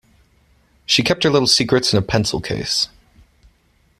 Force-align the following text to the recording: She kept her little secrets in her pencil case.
She 0.87 1.03
kept 1.03 1.23
her 1.25 1.29
little 1.29 1.45
secrets 1.47 1.93
in 1.93 2.01
her 2.01 2.07
pencil 2.07 2.41
case. 2.41 2.87